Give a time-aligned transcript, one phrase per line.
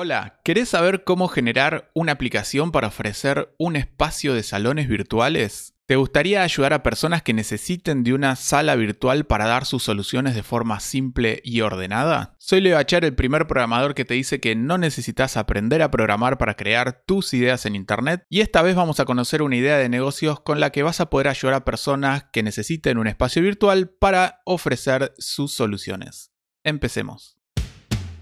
[0.00, 5.74] Hola, ¿querés saber cómo generar una aplicación para ofrecer un espacio de salones virtuales?
[5.86, 10.36] ¿Te gustaría ayudar a personas que necesiten de una sala virtual para dar sus soluciones
[10.36, 12.36] de forma simple y ordenada?
[12.38, 16.38] Soy Leo Achar, el primer programador que te dice que no necesitas aprender a programar
[16.38, 19.88] para crear tus ideas en Internet y esta vez vamos a conocer una idea de
[19.88, 23.88] negocios con la que vas a poder ayudar a personas que necesiten un espacio virtual
[23.88, 26.30] para ofrecer sus soluciones.
[26.62, 27.37] Empecemos.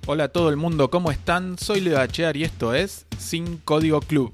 [0.09, 1.59] Hola a todo el mundo, ¿cómo están?
[1.59, 4.33] Soy Leo Achear y esto es Sin Código Club.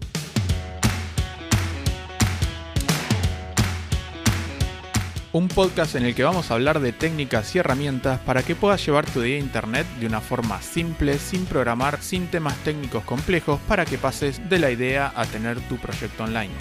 [5.32, 8.84] Un podcast en el que vamos a hablar de técnicas y herramientas para que puedas
[8.84, 13.58] llevar tu idea a internet de una forma simple, sin programar, sin temas técnicos complejos,
[13.66, 16.52] para que pases de la idea a tener tu proyecto online.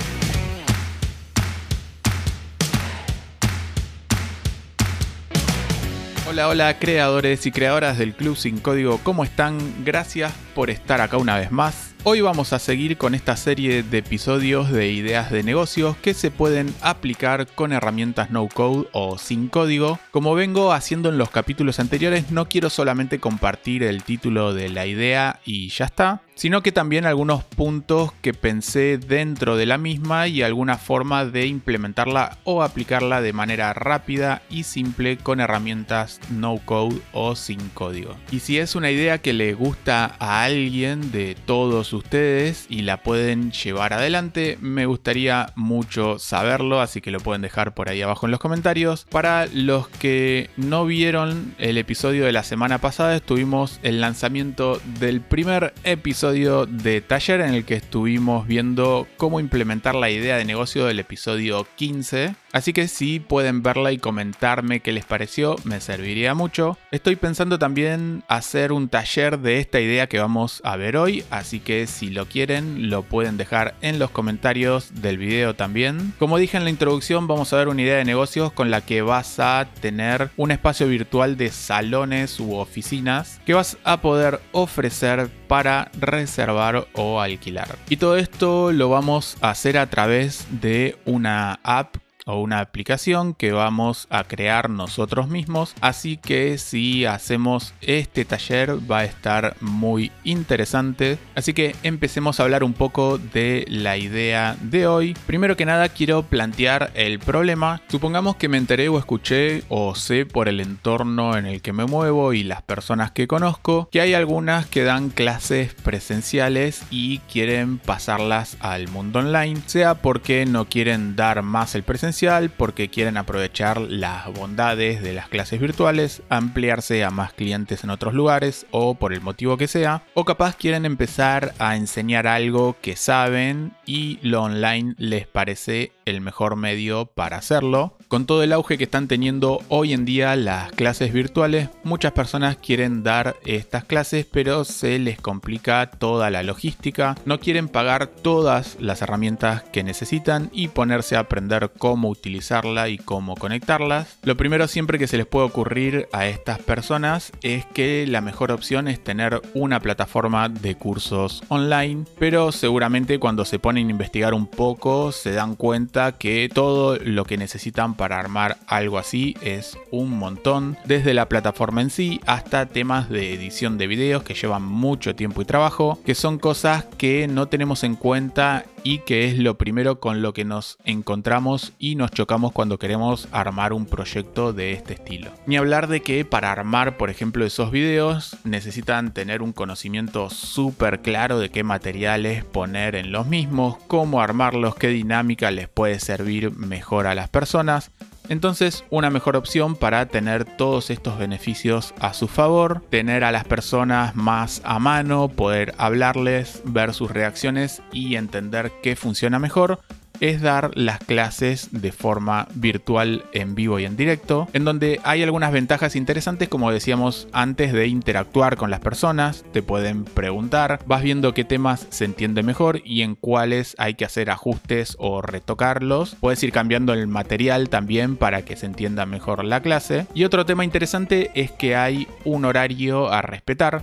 [6.32, 9.58] Hola, hola creadores y creadoras del Club Sin Código, ¿cómo están?
[9.84, 11.94] Gracias por estar acá una vez más.
[12.06, 16.32] Hoy vamos a seguir con esta serie de episodios de ideas de negocios que se
[16.32, 20.00] pueden aplicar con herramientas no code o sin código.
[20.12, 24.86] Como vengo haciendo en los capítulos anteriores, no quiero solamente compartir el título de la
[24.86, 30.28] idea y ya está, sino que también algunos puntos que pensé dentro de la misma
[30.28, 36.60] y alguna forma de implementarla o aplicarla de manera rápida y simple con herramientas no
[36.66, 38.16] code o sin código.
[38.32, 43.04] Y si es una idea que le gusta a alguien de todos ustedes y la
[43.04, 48.26] pueden llevar adelante, me gustaría mucho saberlo, así que lo pueden dejar por ahí abajo
[48.26, 49.06] en los comentarios.
[49.12, 55.22] Para los que no vieron el episodio de la semana pasada, estuvimos el lanzamiento del
[55.22, 60.86] primer episodio de taller en el que estuvimos viendo cómo implementar la idea de negocio
[60.86, 66.34] del episodio 15 Así que si pueden verla y comentarme qué les pareció, me serviría
[66.34, 66.78] mucho.
[66.92, 71.60] Estoy pensando también hacer un taller de esta idea que vamos a ver hoy, así
[71.60, 76.14] que si lo quieren lo pueden dejar en los comentarios del video también.
[76.20, 79.02] Como dije en la introducción, vamos a ver una idea de negocios con la que
[79.02, 85.30] vas a tener un espacio virtual de salones u oficinas que vas a poder ofrecer
[85.48, 87.78] para reservar o alquilar.
[87.90, 93.34] Y todo esto lo vamos a hacer a través de una app o una aplicación
[93.34, 95.74] que vamos a crear nosotros mismos.
[95.82, 101.18] Así que si hacemos este taller va a estar muy interesante.
[101.36, 105.16] Así que empecemos a hablar un poco de la idea de hoy.
[105.26, 107.82] Primero que nada quiero plantear el problema.
[107.88, 111.86] Supongamos que me enteré o escuché o sé por el entorno en el que me
[111.86, 117.78] muevo y las personas que conozco que hay algunas que dan clases presenciales y quieren
[117.78, 119.62] pasarlas al mundo online.
[119.66, 122.11] Sea porque no quieren dar más el presencial
[122.58, 128.14] porque quieren aprovechar las bondades de las clases virtuales, ampliarse a más clientes en otros
[128.14, 132.96] lugares o por el motivo que sea, o capaz quieren empezar a enseñar algo que
[132.96, 137.98] saben y lo online les parece el mejor medio para hacerlo.
[138.12, 142.58] Con todo el auge que están teniendo hoy en día las clases virtuales, muchas personas
[142.58, 148.76] quieren dar estas clases, pero se les complica toda la logística, no quieren pagar todas
[148.82, 154.18] las herramientas que necesitan y ponerse a aprender cómo utilizarla y cómo conectarlas.
[154.24, 158.52] Lo primero siempre que se les puede ocurrir a estas personas es que la mejor
[158.52, 164.34] opción es tener una plataforma de cursos online, pero seguramente cuando se ponen a investigar
[164.34, 169.78] un poco se dan cuenta que todo lo que necesitan para armar algo así es
[169.92, 174.64] un montón, desde la plataforma en sí hasta temas de edición de videos que llevan
[174.64, 179.38] mucho tiempo y trabajo, que son cosas que no tenemos en cuenta y que es
[179.38, 184.54] lo primero con lo que nos encontramos y nos chocamos cuando queremos armar un proyecto
[184.54, 185.32] de este estilo.
[185.46, 191.02] Ni hablar de que para armar, por ejemplo, esos videos necesitan tener un conocimiento súper
[191.02, 196.52] claro de qué materiales poner en los mismos, cómo armarlos, qué dinámica les puede servir
[196.58, 197.91] mejor a las personas.
[198.32, 203.44] Entonces, una mejor opción para tener todos estos beneficios a su favor, tener a las
[203.44, 209.82] personas más a mano, poder hablarles, ver sus reacciones y entender qué funciona mejor,
[210.22, 215.22] es dar las clases de forma virtual en vivo y en directo, en donde hay
[215.24, 221.02] algunas ventajas interesantes como decíamos antes de interactuar con las personas, te pueden preguntar, vas
[221.02, 226.16] viendo qué temas se entiende mejor y en cuáles hay que hacer ajustes o retocarlos,
[226.20, 230.06] puedes ir cambiando el material también para que se entienda mejor la clase.
[230.14, 233.82] Y otro tema interesante es que hay un horario a respetar,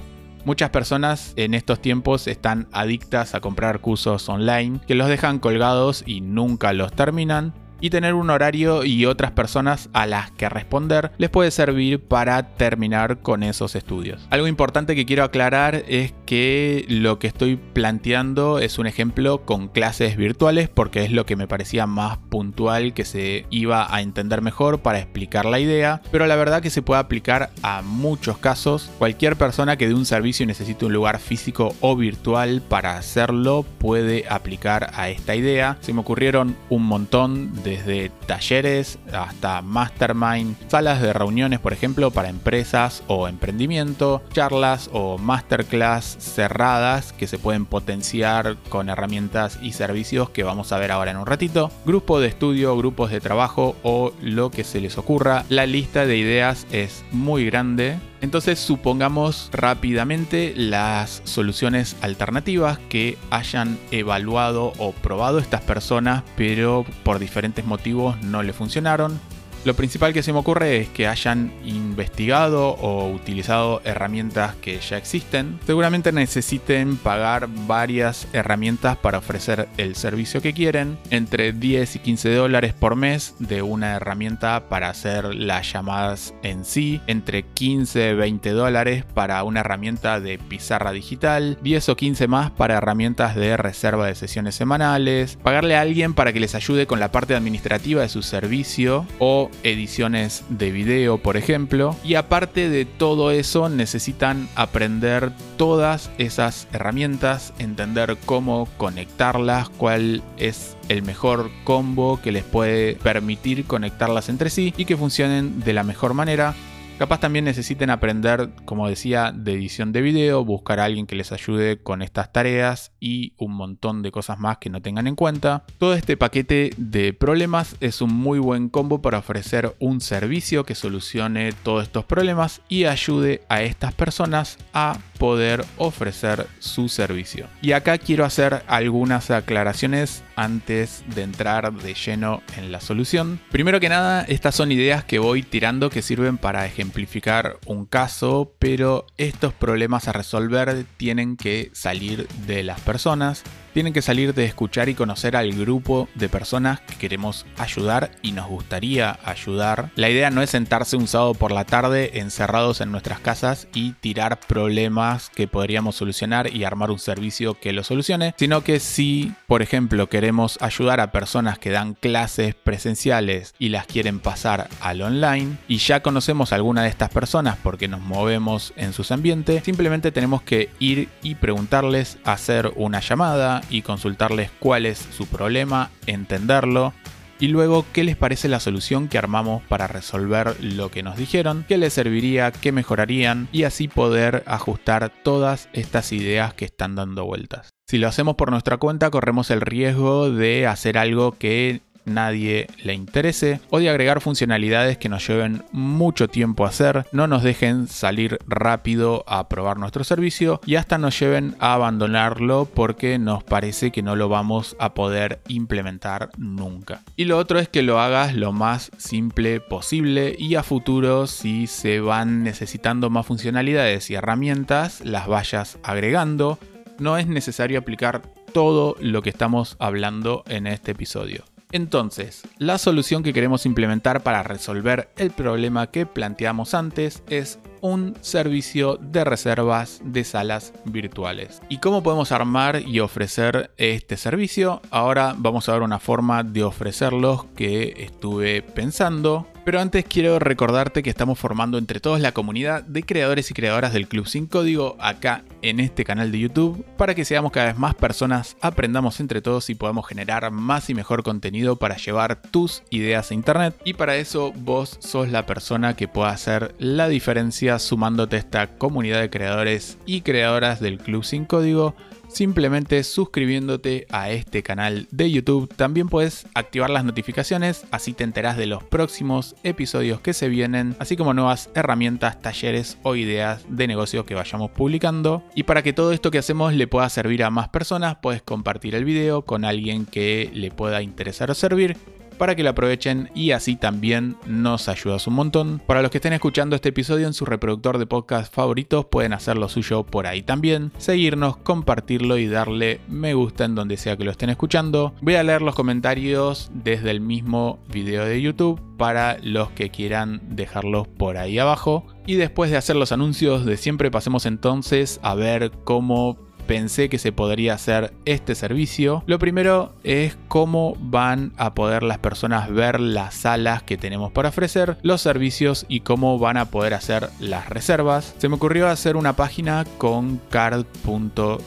[0.48, 6.02] Muchas personas en estos tiempos están adictas a comprar cursos online que los dejan colgados
[6.06, 7.52] y nunca los terminan.
[7.80, 12.54] Y tener un horario y otras personas a las que responder les puede servir para
[12.54, 14.26] terminar con esos estudios.
[14.30, 19.68] Algo importante que quiero aclarar es que lo que estoy planteando es un ejemplo con
[19.68, 24.42] clases virtuales porque es lo que me parecía más puntual que se iba a entender
[24.42, 28.90] mejor para explicar la idea, pero la verdad que se puede aplicar a muchos casos.
[28.98, 34.24] Cualquier persona que de un servicio necesite un lugar físico o virtual para hacerlo puede
[34.28, 35.78] aplicar a esta idea.
[35.80, 42.28] Se me ocurrieron un montón desde talleres hasta mastermind, salas de reuniones por ejemplo para
[42.28, 50.30] empresas o emprendimiento, charlas o masterclass cerradas que se pueden potenciar con herramientas y servicios
[50.30, 54.12] que vamos a ver ahora en un ratito, grupo de estudio, grupos de trabajo o
[54.22, 55.44] lo que se les ocurra.
[55.48, 63.78] La lista de ideas es muy grande entonces supongamos rápidamente las soluciones alternativas que hayan
[63.90, 69.20] evaluado o probado estas personas, pero por diferentes motivos no le funcionaron.
[69.64, 74.96] Lo principal que se me ocurre es que hayan investigado o utilizado herramientas que ya
[74.96, 75.58] existen.
[75.66, 82.34] Seguramente necesiten pagar varias herramientas para ofrecer el servicio que quieren, entre 10 y 15
[82.34, 88.14] dólares por mes de una herramienta para hacer las llamadas en sí, entre 15 y
[88.14, 93.56] 20 dólares para una herramienta de pizarra digital, 10 o 15 más para herramientas de
[93.56, 98.02] reserva de sesiones semanales, pagarle a alguien para que les ayude con la parte administrativa
[98.02, 101.96] de su servicio o ediciones de video, por ejemplo.
[102.04, 110.76] Y aparte de todo eso, necesitan aprender todas esas herramientas, entender cómo conectarlas, cuál es
[110.88, 115.82] el mejor combo que les puede permitir conectarlas entre sí y que funcionen de la
[115.82, 116.54] mejor manera
[116.98, 121.30] Capaz también necesiten aprender, como decía, de edición de video, buscar a alguien que les
[121.30, 125.62] ayude con estas tareas y un montón de cosas más que no tengan en cuenta.
[125.78, 130.74] Todo este paquete de problemas es un muy buen combo para ofrecer un servicio que
[130.74, 137.46] solucione todos estos problemas y ayude a estas personas a poder ofrecer su servicio.
[137.60, 143.40] Y acá quiero hacer algunas aclaraciones antes de entrar de lleno en la solución.
[143.50, 148.52] Primero que nada, estas son ideas que voy tirando que sirven para ejemplificar un caso,
[148.58, 153.42] pero estos problemas a resolver tienen que salir de las personas
[153.78, 158.32] tienen que salir de escuchar y conocer al grupo de personas que queremos ayudar y
[158.32, 159.90] nos gustaría ayudar.
[159.94, 163.92] La idea no es sentarse un sábado por la tarde encerrados en nuestras casas y
[163.92, 169.32] tirar problemas que podríamos solucionar y armar un servicio que lo solucione, sino que si,
[169.46, 175.02] por ejemplo, queremos ayudar a personas que dan clases presenciales y las quieren pasar al
[175.02, 179.62] online y ya conocemos a alguna de estas personas porque nos movemos en sus ambientes,
[179.62, 185.90] simplemente tenemos que ir y preguntarles, hacer una llamada, y consultarles cuál es su problema,
[186.06, 186.92] entenderlo
[187.40, 191.64] y luego qué les parece la solución que armamos para resolver lo que nos dijeron,
[191.68, 197.24] qué les serviría, qué mejorarían y así poder ajustar todas estas ideas que están dando
[197.24, 197.70] vueltas.
[197.86, 202.94] Si lo hacemos por nuestra cuenta corremos el riesgo de hacer algo que nadie le
[202.94, 207.88] interese o de agregar funcionalidades que nos lleven mucho tiempo a hacer, no nos dejen
[207.88, 213.90] salir rápido a probar nuestro servicio y hasta nos lleven a abandonarlo porque nos parece
[213.90, 217.02] que no lo vamos a poder implementar nunca.
[217.16, 221.66] Y lo otro es que lo hagas lo más simple posible y a futuro si
[221.66, 226.58] se van necesitando más funcionalidades y herramientas las vayas agregando.
[226.98, 228.22] No es necesario aplicar
[228.52, 231.44] todo lo que estamos hablando en este episodio.
[231.70, 238.16] Entonces, la solución que queremos implementar para resolver el problema que planteamos antes es un
[238.20, 241.60] servicio de reservas de salas virtuales.
[241.68, 244.80] ¿Y cómo podemos armar y ofrecer este servicio?
[244.90, 251.02] Ahora vamos a ver una forma de ofrecerlos que estuve pensando pero antes quiero recordarte
[251.02, 254.96] que estamos formando entre todos la comunidad de creadores y creadoras del Club Sin Código
[254.98, 259.42] acá en este canal de YouTube para que seamos cada vez más personas, aprendamos entre
[259.42, 263.78] todos y podamos generar más y mejor contenido para llevar tus ideas a internet.
[263.84, 268.78] Y para eso vos sos la persona que pueda hacer la diferencia sumándote a esta
[268.78, 271.94] comunidad de creadores y creadoras del Club Sin Código
[272.28, 275.72] simplemente suscribiéndote a este canal de YouTube.
[275.74, 280.96] También puedes activar las notificaciones, así te enterás de los próximos episodios que se vienen,
[280.98, 285.42] así como nuevas herramientas, talleres o ideas de negocio que vayamos publicando.
[285.54, 288.94] Y para que todo esto que hacemos le pueda servir a más personas, puedes compartir
[288.94, 291.96] el video con alguien que le pueda interesar o servir
[292.38, 295.82] para que la aprovechen y así también nos ayudas un montón.
[295.86, 299.58] Para los que estén escuchando este episodio en su reproductor de podcast favoritos, pueden hacer
[299.58, 304.24] lo suyo por ahí también, seguirnos, compartirlo y darle me gusta en donde sea que
[304.24, 305.14] lo estén escuchando.
[305.20, 310.40] Voy a leer los comentarios desde el mismo video de YouTube para los que quieran
[310.50, 312.06] dejarlos por ahí abajo.
[312.26, 317.18] Y después de hacer los anuncios de siempre, pasemos entonces a ver cómo pensé que
[317.18, 319.24] se podría hacer este servicio.
[319.26, 324.50] Lo primero es cómo van a poder las personas ver las salas que tenemos para
[324.50, 328.34] ofrecer, los servicios y cómo van a poder hacer las reservas.
[328.38, 331.58] Se me ocurrió hacer una página con card.co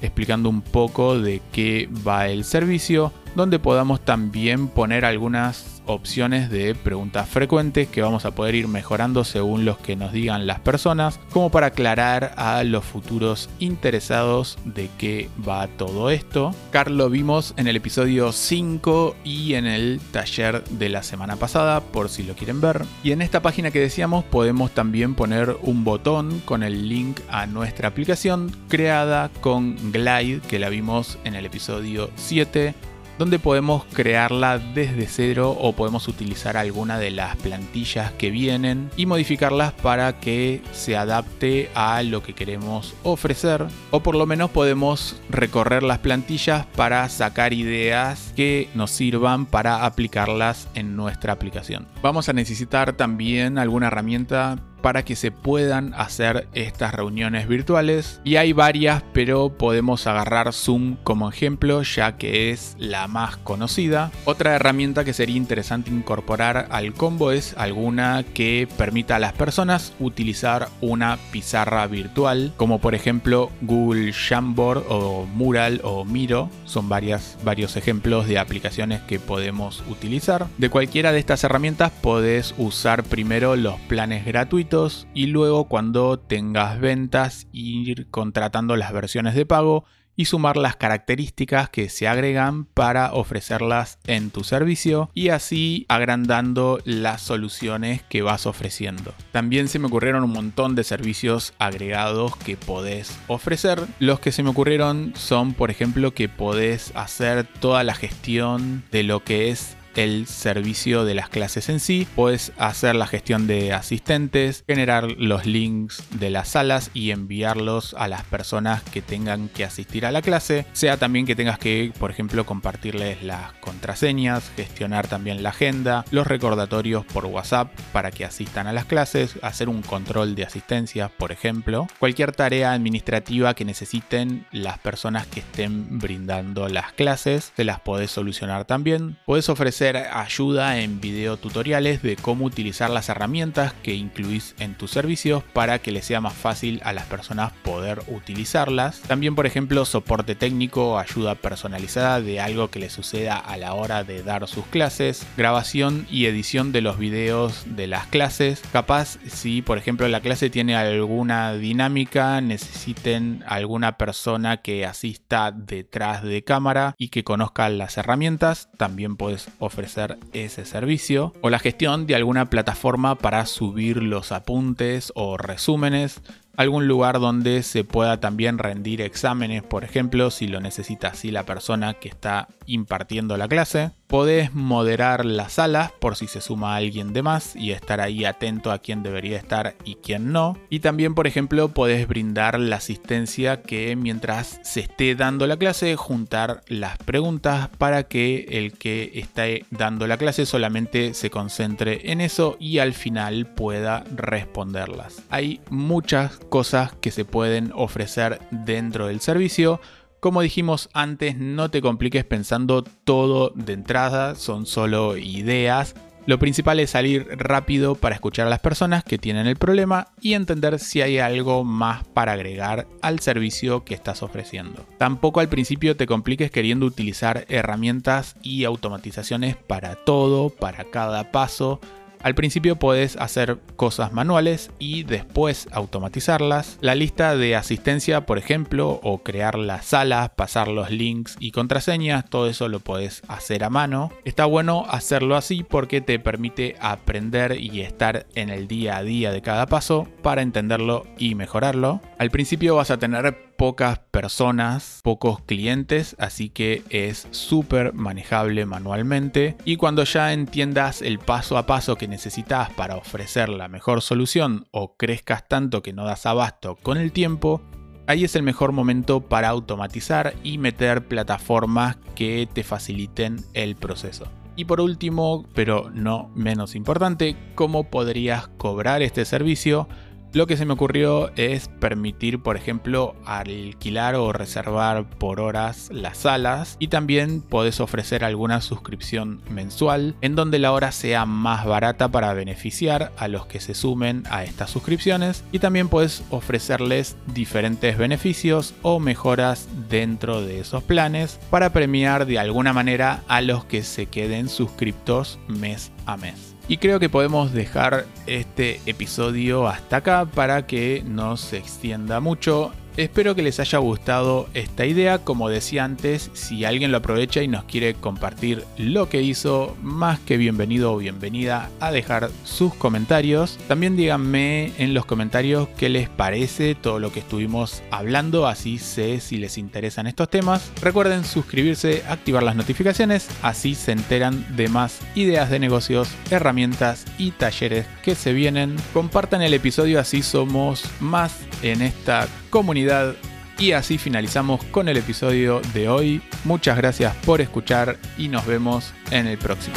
[0.00, 6.74] explicando un poco de qué va el servicio donde podamos también poner algunas opciones de
[6.74, 11.18] preguntas frecuentes que vamos a poder ir mejorando según los que nos digan las personas,
[11.30, 16.54] como para aclarar a los futuros interesados de qué va todo esto.
[16.70, 21.80] Carl lo vimos en el episodio 5 y en el taller de la semana pasada,
[21.80, 22.82] por si lo quieren ver.
[23.02, 27.46] Y en esta página que decíamos podemos también poner un botón con el link a
[27.46, 32.74] nuestra aplicación creada con Glide, que la vimos en el episodio 7
[33.18, 39.06] donde podemos crearla desde cero o podemos utilizar alguna de las plantillas que vienen y
[39.06, 45.20] modificarlas para que se adapte a lo que queremos ofrecer o por lo menos podemos
[45.28, 51.86] recorrer las plantillas para sacar ideas que nos sirvan para aplicarlas en nuestra aplicación.
[52.02, 58.20] Vamos a necesitar también alguna herramienta para que se puedan hacer estas reuniones virtuales.
[58.24, 64.10] Y hay varias, pero podemos agarrar Zoom como ejemplo, ya que es la más conocida.
[64.24, 69.92] Otra herramienta que sería interesante incorporar al combo es alguna que permita a las personas
[70.00, 76.50] utilizar una pizarra virtual, como por ejemplo Google Jamboard o Mural o Miro.
[76.64, 80.46] Son varias, varios ejemplos de aplicaciones que podemos utilizar.
[80.58, 84.71] De cualquiera de estas herramientas podés usar primero los planes gratuitos
[85.12, 89.84] y luego cuando tengas ventas ir contratando las versiones de pago
[90.16, 96.80] y sumar las características que se agregan para ofrecerlas en tu servicio y así agrandando
[96.86, 99.12] las soluciones que vas ofreciendo.
[99.30, 103.86] También se me ocurrieron un montón de servicios agregados que podés ofrecer.
[103.98, 109.02] Los que se me ocurrieron son, por ejemplo, que podés hacer toda la gestión de
[109.02, 112.06] lo que es el servicio de las clases en sí.
[112.14, 118.08] Puedes hacer la gestión de asistentes, generar los links de las salas y enviarlos a
[118.08, 120.66] las personas que tengan que asistir a la clase.
[120.72, 126.26] Sea también que tengas que, por ejemplo, compartirles las contraseñas, gestionar también la agenda, los
[126.26, 131.32] recordatorios por WhatsApp para que asistan a las clases, hacer un control de asistencia, por
[131.32, 131.86] ejemplo.
[131.98, 138.10] Cualquier tarea administrativa que necesiten las personas que estén brindando las clases, se las podés
[138.10, 139.18] solucionar también.
[139.26, 144.92] Puedes ofrecer ayuda en video tutoriales de cómo utilizar las herramientas que incluís en tus
[144.92, 149.00] servicios para que les sea más fácil a las personas poder utilizarlas.
[149.00, 154.04] También, por ejemplo, soporte técnico, ayuda personalizada de algo que les suceda a la hora
[154.04, 158.62] de dar sus clases, grabación y edición de los videos de las clases.
[158.72, 166.22] Capaz, si por ejemplo la clase tiene alguna dinámica, necesiten alguna persona que asista detrás
[166.22, 171.58] de cámara y que conozca las herramientas, también puedes ofrecer ofrecer ese servicio o la
[171.58, 176.20] gestión de alguna plataforma para subir los apuntes o resúmenes
[176.56, 181.44] algún lugar donde se pueda también rendir exámenes, por ejemplo, si lo necesita así la
[181.44, 183.92] persona que está impartiendo la clase.
[184.12, 188.70] Podés moderar las salas por si se suma alguien de más y estar ahí atento
[188.70, 190.58] a quién debería estar y quién no.
[190.68, 195.96] Y también, por ejemplo, podés brindar la asistencia que mientras se esté dando la clase,
[195.96, 202.20] juntar las preguntas para que el que esté dando la clase solamente se concentre en
[202.20, 205.22] eso y al final pueda responderlas.
[205.30, 209.80] Hay muchas cosas que se pueden ofrecer dentro del servicio.
[210.22, 215.96] Como dijimos antes, no te compliques pensando todo de entrada, son solo ideas.
[216.26, 220.34] Lo principal es salir rápido para escuchar a las personas que tienen el problema y
[220.34, 224.86] entender si hay algo más para agregar al servicio que estás ofreciendo.
[224.96, 231.80] Tampoco al principio te compliques queriendo utilizar herramientas y automatizaciones para todo, para cada paso
[232.22, 236.78] al principio puedes hacer cosas manuales y después automatizarlas.
[236.80, 242.28] La lista de asistencia, por ejemplo, o crear las salas, pasar los links y contraseñas,
[242.28, 244.10] todo eso lo puedes hacer a mano.
[244.24, 249.32] Está bueno hacerlo así porque te permite aprender y estar en el día a día
[249.32, 252.00] de cada paso para entenderlo y mejorarlo.
[252.18, 259.56] Al principio vas a tener pocas personas, pocos clientes, así que es súper manejable manualmente.
[259.64, 264.66] Y cuando ya entiendas el paso a paso que necesitas para ofrecer la mejor solución
[264.72, 267.62] o crezcas tanto que no das abasto con el tiempo,
[268.08, 274.26] ahí es el mejor momento para automatizar y meter plataformas que te faciliten el proceso.
[274.56, 279.86] Y por último, pero no menos importante, ¿cómo podrías cobrar este servicio?
[280.34, 286.18] Lo que se me ocurrió es permitir, por ejemplo, alquilar o reservar por horas las
[286.18, 292.08] salas y también podés ofrecer alguna suscripción mensual en donde la hora sea más barata
[292.08, 297.98] para beneficiar a los que se sumen a estas suscripciones y también puedes ofrecerles diferentes
[297.98, 303.82] beneficios o mejoras dentro de esos planes para premiar de alguna manera a los que
[303.82, 306.51] se queden suscriptos mes a mes.
[306.68, 312.72] Y creo que podemos dejar este episodio hasta acá para que no se extienda mucho.
[312.98, 315.18] Espero que les haya gustado esta idea.
[315.18, 320.20] Como decía antes, si alguien lo aprovecha y nos quiere compartir lo que hizo, más
[320.20, 323.58] que bienvenido o bienvenida a dejar sus comentarios.
[323.66, 329.20] También díganme en los comentarios qué les parece todo lo que estuvimos hablando, así sé
[329.20, 330.70] si les interesan estos temas.
[330.82, 337.30] Recuerden suscribirse, activar las notificaciones, así se enteran de más ideas de negocios, herramientas y
[337.30, 338.76] talleres que se vienen.
[338.92, 343.16] Compartan el episodio, así somos más en esta comunidad.
[343.58, 346.22] Y así finalizamos con el episodio de hoy.
[346.44, 349.76] Muchas gracias por escuchar y nos vemos en el próximo.